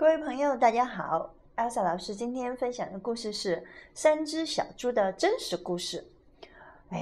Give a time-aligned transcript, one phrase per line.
[0.00, 3.56] 各位朋友，大家好！Elsa 老师今天分享的故事是
[3.92, 6.06] 《三只小猪的真实故事》。
[6.88, 6.98] 哎，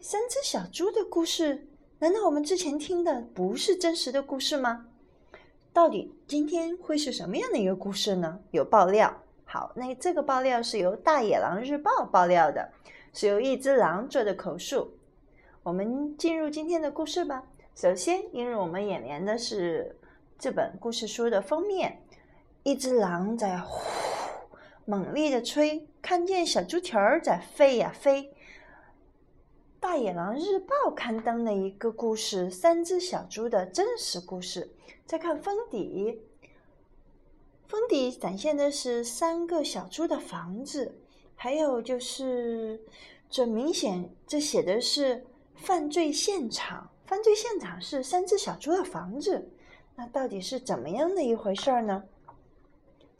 [0.00, 1.66] 三只小猪的故事，
[1.98, 4.86] 难道我们之前听的不是真实的故事吗？
[5.74, 8.40] 到底今天会是什么样的一个故事呢？
[8.52, 9.14] 有爆料。
[9.44, 12.66] 好，那这个爆料是由《大野狼日报》爆料的，
[13.12, 14.90] 是由一只狼做的口述。
[15.62, 17.44] 我们进入今天的故事吧。
[17.74, 19.94] 首先映入我们眼帘的是
[20.38, 22.00] 这本故事书的封面。
[22.68, 23.80] 一只狼在呼
[24.84, 28.30] 猛力的吹，看见小猪蹄儿在飞呀飞。
[29.80, 34.70] 大野狼日报刊登了一个故事：三只小猪的真实故事。
[35.06, 36.20] 再看封底，
[37.66, 40.94] 封底展现的是三个小猪的房子，
[41.36, 42.78] 还有就是
[43.30, 49.48] 这明显这写的是犯罪现场，犯罪现场是三只小猪的房子。
[49.96, 52.04] 那到底是怎么样的一回事呢？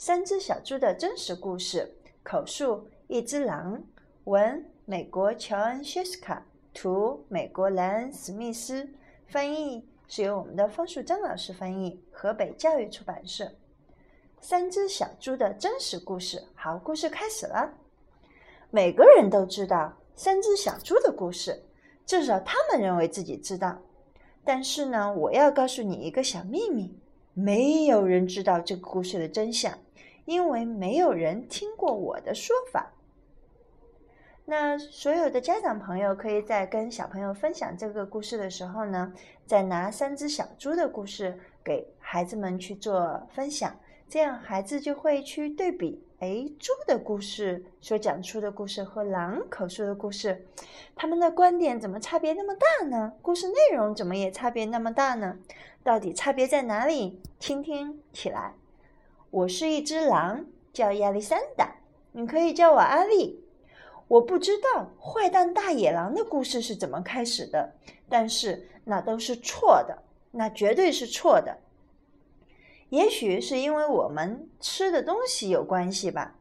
[0.01, 1.93] 三只小猪的真实故事，
[2.23, 3.83] 口述一只狼，
[4.25, 8.89] 文美国乔恩·谢斯卡，图美国莱恩·史密斯，
[9.27, 13.50] 翻译是由我们的方树珍老师翻译，河北教育出版社。
[14.41, 17.75] 三只小猪的真实故事，好，故事开始了。
[18.70, 21.61] 每个人都知道三只小猪的故事，
[22.06, 23.77] 至少他们认为自己知道。
[24.45, 26.97] 但是呢，我要告诉你一个小秘密，
[27.34, 29.77] 没有人知道这个故事的真相。
[30.29, 32.93] 因为没有人听过我的说法，
[34.45, 39.11] 那所有的家长朋友可以在跟小朋友分享这个故事的时候呢，
[39.47, 43.75] 再拿三只小猪的故事给孩子们去做分享，
[44.07, 50.47] 这样孩子就会去对比，哎，猪的故事所讲出的故事和狼口述的故事，
[50.95, 53.15] 他们的观点怎么差别那么大呢？
[53.23, 55.39] 故事内容怎么也差别那么大呢？
[55.83, 57.19] 到底差别在哪里？
[57.41, 58.53] 倾听起来。
[59.31, 61.77] 我是一只狼，叫亚历山大，
[62.12, 63.45] 你可以叫我阿丽。
[64.09, 67.75] 我不知道坏蛋大野狼的故事是怎么开始的，
[68.08, 71.58] 但是那都是错的，那绝对是错的。
[72.89, 76.35] 也许是因为我们吃的东西有关系吧。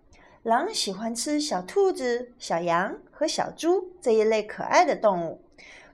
[0.43, 5.41] 狼喜欢吃小兔子、小羊和小猪这一类可爱的动物，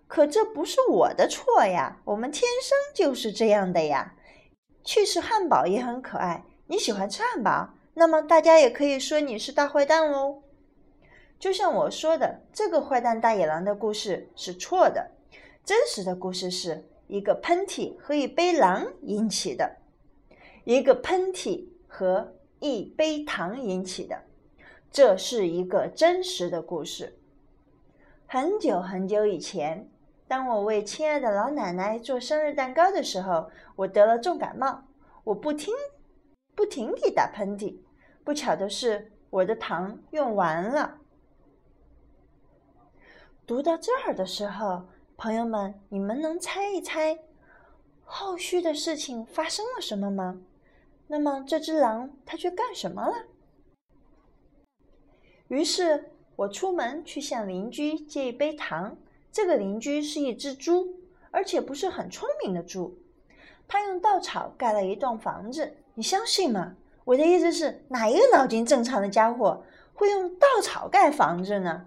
[0.05, 4.13] 可这不是我的错呀，我们天生就是这样的呀。
[4.83, 6.43] 去吃汉堡也很可爱。
[6.67, 10.41] 你喜欢吃汉堡，那么大家也可以说你是大坏蛋喽。
[11.37, 15.11] 就像我说的，这个坏蛋大野狼的故事是错的，
[15.65, 19.75] 真实的故事是一个喷嚏和一杯狼引起的，
[20.63, 24.23] 一个喷嚏和一杯糖引起的，
[24.89, 27.19] 这是一个真实的故事。
[28.25, 29.89] 很久很久以前，
[30.29, 34.85] 当我为亲爱的老奶奶做生日蛋糕的时候，我得了重感冒，
[35.25, 35.73] 我不听。
[36.55, 37.77] 不停地打喷嚏，
[38.23, 40.99] 不巧的是，我的糖用完了。
[43.45, 44.83] 读到这儿的时候，
[45.17, 47.19] 朋友们，你们能猜一猜
[48.03, 50.41] 后续的事情发生了什么吗？
[51.07, 53.15] 那么这只狼它去干什么了？
[55.47, 58.97] 于是我出门去向邻居借一杯糖。
[59.31, 60.95] 这个邻居是一只猪，
[61.31, 62.97] 而且不是很聪明的猪。
[63.67, 65.77] 他用稻草盖了一栋房子。
[65.95, 66.75] 你相信吗？
[67.05, 71.85] 我的意思是，哪一个脑筋正常的家伙会用稻草盖房子呢？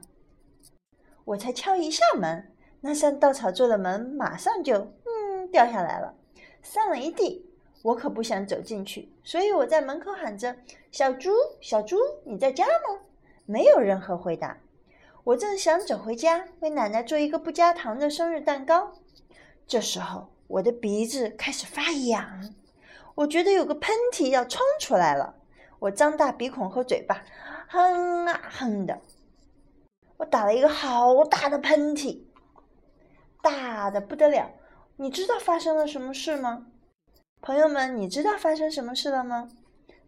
[1.25, 6.15] 我才敲一下门，那扇稻草做的门马上就嗯掉下来了，
[6.63, 7.45] 散了一地。
[7.83, 10.57] 我可不想走进去，所以我在门口喊着
[10.91, 11.31] ：“小猪，
[11.61, 13.01] 小猪，你在家吗？”
[13.47, 14.59] 没有任何回答。
[15.23, 18.93] 我正想走回家，为奶奶做一个不加糖的生日蛋糕。
[19.69, 22.55] 这时候，我的鼻子开始发痒。
[23.17, 25.37] 我觉得有个喷嚏要冲出来了，
[25.79, 27.25] 我张大鼻孔和嘴巴，
[27.67, 29.01] 哼啊哼的，
[30.19, 32.25] 我打了一个好大的喷嚏，
[33.43, 34.51] 大的不得了。
[34.97, 36.67] 你知道发生了什么事吗？
[37.41, 39.49] 朋友们，你知道发生什么事了吗？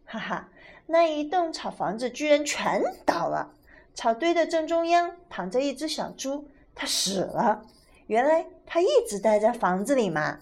[0.05, 0.49] 哈哈，
[0.85, 3.55] 那一栋草房子居然全倒了，
[3.95, 7.65] 草堆的正中央躺着一只小猪，它死了。
[8.05, 10.37] 原来它一直待在房子里嘛。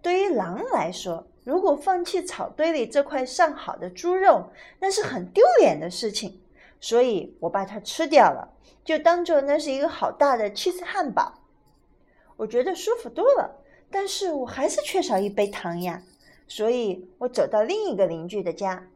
[0.00, 6.40] 对于狼来说，如果放弃草堆里这块上好的猪肉，那是很丢脸的事情。
[6.80, 8.54] 所以我把它吃掉了，
[8.84, 11.34] 就当做那是一个好大的 cheese 汉堡。
[12.36, 16.02] 我觉得舒服多了，但是我还是缺少一杯糖呀。
[16.48, 18.88] 所以我走到另一个邻居的家。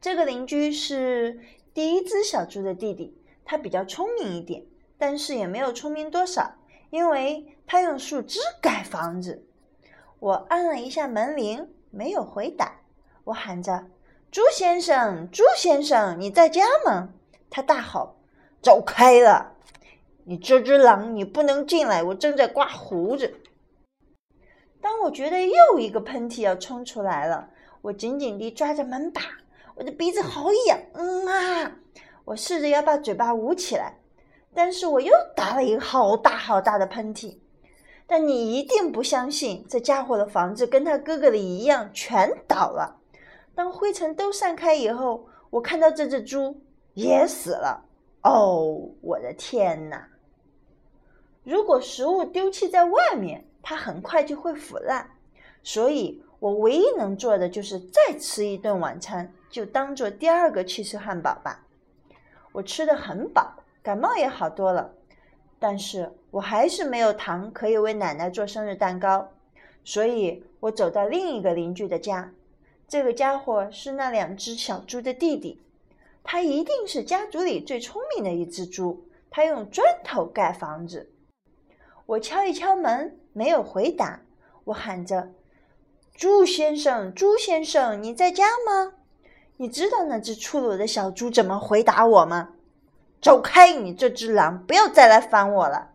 [0.00, 1.40] 这个邻居是
[1.72, 4.64] 第一只小猪的弟弟，他比较聪明一点，
[4.98, 6.54] 但是也没有聪明多少，
[6.90, 9.46] 因为他用树枝盖房子。
[10.24, 12.80] 我按了一下门铃，没有回答。
[13.24, 13.88] 我喊着
[14.32, 17.10] ：“猪先生，猪先生，你在家吗？”
[17.50, 18.16] 他大吼
[18.62, 19.52] ：“走开了！
[20.24, 22.02] 你这只狼，你不能进来！
[22.02, 23.34] 我正在刮胡子。”
[24.80, 27.50] 当我觉得又一个喷嚏要冲出来了，
[27.82, 29.20] 我紧紧地抓着门把，
[29.74, 31.76] 我的鼻子好痒，嗯啊！
[32.24, 33.98] 我试着要把嘴巴捂起来，
[34.54, 37.40] 但是我又打了一个好大好大的喷嚏。
[38.06, 43.00] 但你一定不相信，这家伙的房子跟他哥哥的一样，全倒了。
[43.54, 46.60] 当灰尘都散开以后，我看到这只猪
[46.94, 47.86] 也死了。
[48.22, 50.08] 哦，我的天哪！
[51.44, 55.10] 如果食物丢弃在外面，它很快就会腐烂。
[55.62, 61.64] 所以我唯一能做的就是再吃一顿晚餐，就当做第二个汽车汉堡吧。
[62.52, 63.52] 我吃的很饱，
[63.82, 64.94] 感冒也好多了。
[65.66, 69.30] 但是我还是没有糖可以为奶奶做生日蛋糕，
[69.82, 72.30] 所以我走到另一个邻居的家。
[72.86, 75.62] 这个家伙是那两只小猪的弟弟，
[76.22, 79.06] 他一定是家族里最聪明的一只猪。
[79.30, 81.10] 他用砖头盖房子。
[82.04, 84.20] 我敲一敲门，没有回答。
[84.64, 85.30] 我喊着
[86.14, 88.92] ：“猪先生，猪先生，你在家吗？
[89.56, 92.50] 你知道那只粗鲁的小猪怎么回答我吗？”
[93.24, 93.72] 走开！
[93.72, 95.92] 你这只狼，不要再来烦我了。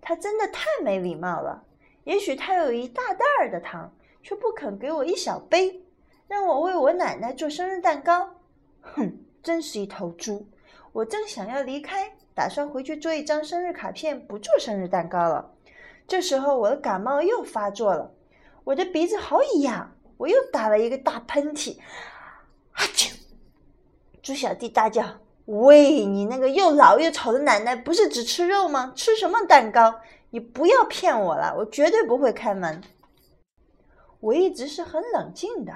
[0.00, 1.64] 他真的太没礼貌了。
[2.04, 3.92] 也许他有一大袋儿的糖，
[4.22, 5.84] 却不肯给我一小杯，
[6.26, 8.36] 让我为我奶奶做生日蛋糕。
[8.80, 10.48] 哼，真是一头猪！
[10.92, 15.52] 我正想要离开，打算回去做一张生日卡片，不做生日蛋糕了。
[16.08, 18.14] 这时候我的感冒又发作了，
[18.64, 21.76] 我的鼻子好痒，我又打了一个大喷嚏。
[22.72, 23.12] 阿啾！
[24.22, 25.04] 猪小弟大叫。
[25.46, 28.92] 喂，你那个又老又丑的奶奶不是只吃肉吗？
[28.96, 30.00] 吃什么蛋糕？
[30.30, 32.82] 你不要骗我了，我绝对不会开门。
[34.18, 35.72] 我一直是很冷静的，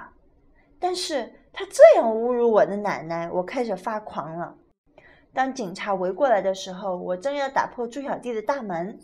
[0.81, 4.57] 但是他这样侮辱我的奶奶，我开始发狂了。
[5.33, 8.99] 当警察围过来的时候，我正要打破猪小弟的大门，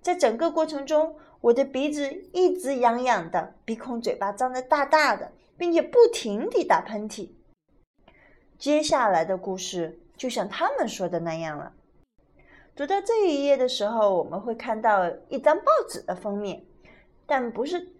[0.00, 7.30] 在整个过程中，我的鼻子一直痒痒的，鼻孔、嘴巴张得大大的，并且不停地打喷嚏。
[8.56, 9.98] 接下来的故事。
[10.16, 11.72] 就像他们说的那样了。
[12.74, 16.64] 读到这一页的时候，我们会看到一张报纸的封面，
[17.26, 17.92] 但不是。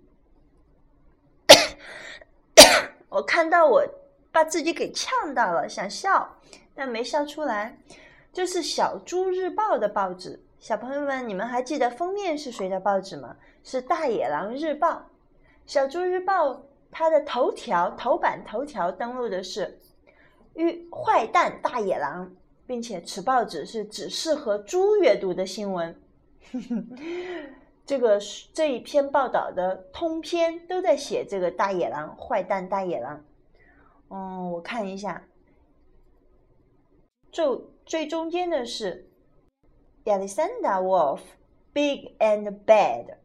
[3.10, 3.84] 我看到我
[4.30, 6.38] 把自己给呛到了，想笑，
[6.74, 7.78] 但没笑出来。
[8.32, 13.36] 这是《小猪日报》的报纸，小朋友们，你们还记得封面是谁的报纸吗？
[13.62, 14.88] 是《大野狼日报》。
[15.66, 16.50] 《小猪日报》
[16.90, 19.78] 它的头条头版头条登录的是。
[20.54, 22.34] 与坏蛋大野狼，
[22.66, 25.94] 并且此报纸是只适合猪阅读的新闻。
[27.84, 28.20] 这个
[28.52, 33.24] 这一篇报道的通篇都在写这个大野狼，坏蛋大野狼。
[34.08, 35.26] 嗯，我看一下，
[37.30, 39.10] 就最中间的是
[40.04, 41.20] 亚历山大· Wolf
[41.72, 43.16] Big and Bad。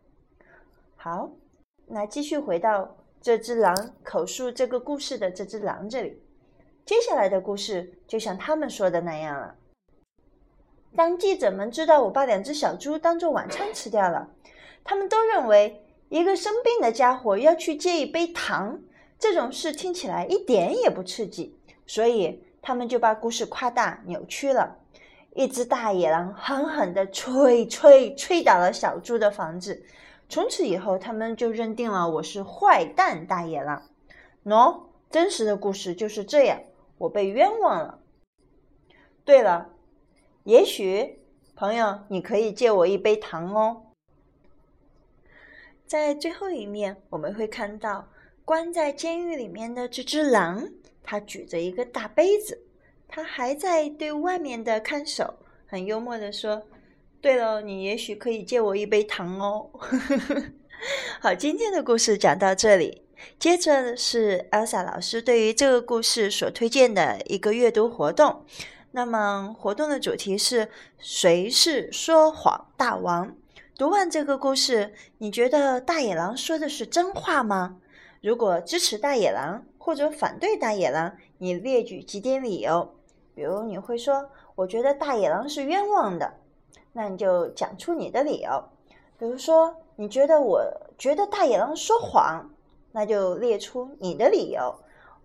[0.95, 1.31] 好，
[1.85, 6.21] 那继续回到这只狼口述这个故事的这只狼这里。
[6.87, 9.55] 接下来的故事就像他们说的那样了。
[10.95, 14.29] 当记者们知道我把两只小猪当做晚餐吃掉了，
[14.85, 18.79] 他们都认为一个生病的家伙要去借一杯糖
[19.19, 21.53] 这种事听起来一点也不刺激，
[21.85, 24.77] 所以他们就把故事夸大扭曲了。
[25.33, 29.83] 一只大野狼狠狠地吹吹吹倒了小猪的房子，
[30.29, 33.83] 从此以后他们就认定了我是坏蛋大野狼。
[34.45, 36.57] 喏，真实的故事就是这样。
[36.97, 37.99] 我被冤枉了。
[39.23, 39.69] 对了，
[40.43, 41.19] 也许
[41.55, 43.83] 朋友，你可以借我一杯糖哦。
[45.85, 48.07] 在最后一面，我们会看到
[48.43, 50.69] 关在监狱里面的这只狼，
[51.03, 52.61] 它举着一个大杯子，
[53.07, 55.33] 它还在对外面的看守
[55.65, 56.61] 很幽默的说
[57.21, 59.69] ：“对了，你也许可以借我一杯糖哦。
[61.19, 63.06] ”好，今天的故事讲到这里。
[63.39, 68.45] 接着是 Elsa 老师对于这个故事所推荐的一个阅读活动。
[68.91, 73.35] 那么活动的主题是“谁是说谎大王”。
[73.77, 77.77] 读完这个故事，你觉得大野狼说的是真话吗？
[78.21, 82.95] 如果支持大野狼或者反对大野狼，你列举几点理由。
[83.35, 86.33] 比如你会说：“我觉得大野狼是冤枉的。”
[86.93, 88.63] 那你就讲出你的理由。
[89.19, 90.63] 比如说，你觉得我
[90.97, 92.49] 觉得大野狼说谎。
[92.91, 94.73] 那就列出你的理由，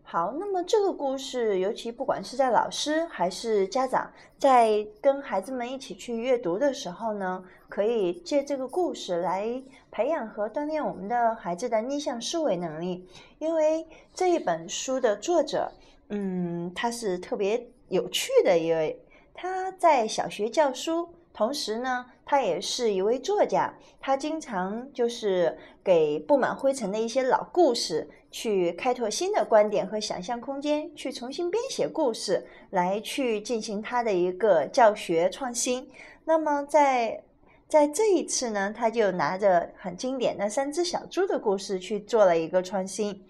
[0.02, 13.09] 好，那么这个故事，尤其不管是在老师还是家长在跟孩子们一起去阅读的时候呢，可以借这个故事来培养和锻炼我们的孩子的逆向思维能力。
[13.38, 15.73] 因为这一本书的作者，
[16.09, 19.02] 嗯，他是特别有趣的一位，
[19.33, 21.09] 他在小学教书。
[21.35, 23.70] 同时呢，他也是一位作家，
[24.00, 35.90] 他经常就是给布满灰尘的一些老故事去开拓新的观点和想象空间，去重新编写故事，来去进行他的一个教学创新。
[36.24, 37.22] 那么在
[37.68, 43.26] 在这一次呢，他就拿着很经典的三只小猪的故事去做了一个创新。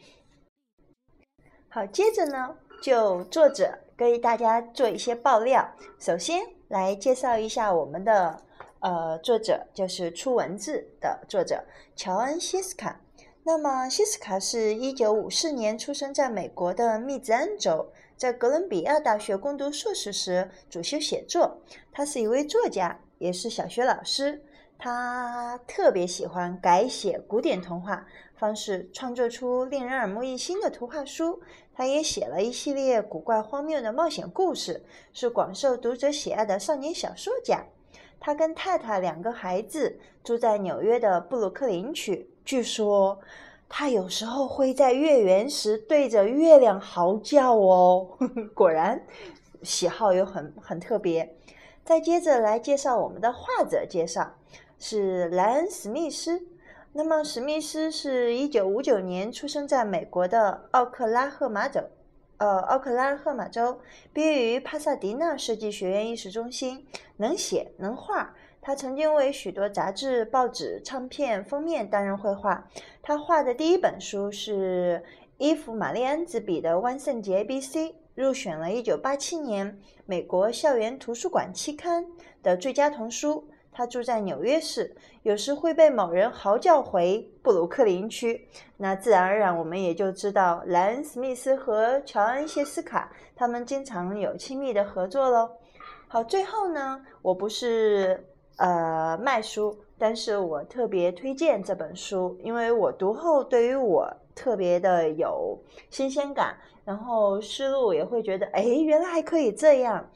[1.68, 5.68] 好，接着呢，就作者给大家做一些爆料。
[5.99, 6.40] 首先。
[6.73, 8.35] 来介绍一下我们的
[8.83, 11.65] 呃作者，就是出文字的作者
[11.97, 13.01] 乔恩·希斯卡。
[13.45, 21.61] 那么，希斯卡是一九五四年出生在美国的密兹安州，在哥伦比亚大学攻读硕士时主修写作。
[21.91, 24.45] 他是一位作家，也是小学老师。
[24.79, 31.41] 他特别喜欢改写古典童话方式，创作出令人耳目一新的图画书。
[31.75, 37.65] 他也写了一系列古怪荒谬的冒险故事，是广受读者喜爱的少年小说家。
[38.25, 42.31] 他跟太太两个孩子住在纽约的布鲁克林区。
[42.45, 43.19] 据说
[43.69, 48.07] 他有时候会在月圆时对着月亮嚎叫哦。
[48.55, 49.05] 果然，
[49.64, 51.35] 喜好又很很特别。
[51.85, 54.33] 再接着来介绍我们的画者介绍，
[54.79, 56.47] 是莱恩·史密斯。
[56.93, 61.81] 那么，史密斯是一九五九年出生在美国的奥克拉荷马州，
[62.39, 63.81] 呃，奥克拉荷马州，
[64.12, 66.87] 毕业于帕萨迪纳设计学院艺术中心，
[67.19, 68.35] 能写能画。
[68.61, 72.69] 他曾经为许多杂志、报纸、唱片封面担任绘画。
[73.03, 75.05] 他画的第一本书是
[75.39, 77.77] 伊芙·玛丽安兹笔的《万圣节 ABC》，
[78.15, 82.07] 入选了一九八七年美国校园图书馆期刊
[82.43, 83.49] 的最佳童书。
[83.73, 88.47] 他住在纽约市，有时会被某人嚎叫回布鲁克林区。
[88.76, 95.50] 那自然而然，我们也就知道莱恩·史密斯和乔恩·谢斯卡他们经常有亲密的合作喽。
[96.07, 98.23] 好，最后呢，我不是
[98.59, 110.07] 呃卖书，但是我特别推荐这本书，因为我读后对于我特别的有新鲜感，然后思路也会觉得，哎，原来还可以这样。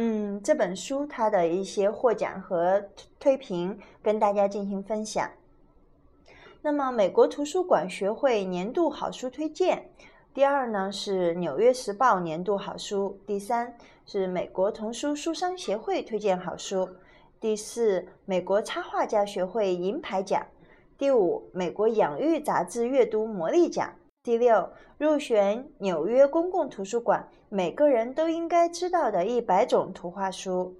[0.00, 2.84] 嗯，这本书它的一些获奖和
[3.18, 5.28] 推评跟大家进行分享。
[6.62, 9.90] 那么，美国图书馆学会年度好书推荐，
[10.32, 13.76] 第二呢是《纽约时报》年度好书，第三
[14.06, 16.88] 是美国童书书商协会推荐好书，
[17.40, 20.46] 第四美国插画家学会银牌奖，
[20.96, 23.92] 第五美国养育杂志阅读魔力奖。
[24.28, 24.68] 第六，
[24.98, 30.76] 入选纽约公共图书馆每个人都应该知道的一百种图画书。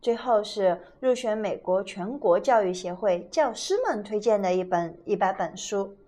[0.00, 5.98] 最后是入选美国全国教育协会教师们推荐的一本一百本书。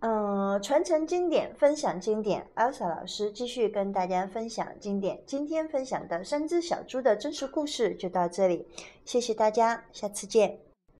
[0.00, 2.48] 嗯，传承经典，分享经典。
[2.56, 5.22] Elsa 老师继续跟大家分享经典。
[5.24, 8.66] 今天分享的三只小猪的真实故事就到这里，
[9.04, 10.71] 谢谢大家，下次见。